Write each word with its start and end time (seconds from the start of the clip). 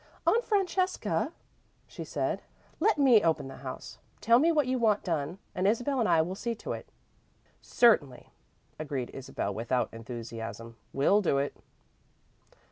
"Aunt 0.25 0.43
Francesca," 0.43 1.31
she 1.85 2.03
said, 2.03 2.41
"let 2.79 2.97
me 2.97 3.21
open 3.21 3.49
the 3.49 3.57
house. 3.57 3.99
Tell 4.19 4.39
me 4.39 4.51
what 4.51 4.65
you 4.65 4.79
want 4.79 5.03
done, 5.03 5.37
and 5.53 5.67
Isabel 5.67 5.99
and 5.99 6.09
I 6.09 6.23
will 6.23 6.33
see 6.33 6.55
to 6.55 6.73
it." 6.73 6.87
"Certainly," 7.61 8.31
agreed 8.79 9.11
Isabel 9.13 9.53
without 9.53 9.93
enthusiasm. 9.93 10.75
"We'll 10.91 11.21
do 11.21 11.37
it." 11.37 11.55